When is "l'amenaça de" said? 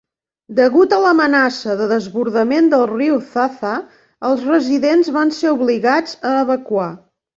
1.01-1.89